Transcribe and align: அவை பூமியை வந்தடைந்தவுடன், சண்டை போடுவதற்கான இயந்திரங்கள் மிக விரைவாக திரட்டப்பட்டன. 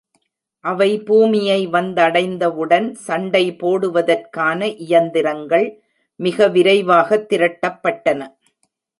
அவை 0.65 0.87
பூமியை 0.99 1.57
வந்தடைந்தவுடன், 1.67 2.87
சண்டை 3.07 3.43
போடுவதற்கான 3.51 4.59
இயந்திரங்கள் 4.85 5.67
மிக 6.19 6.47
விரைவாக 6.47 7.19
திரட்டப்பட்டன. 7.29 8.21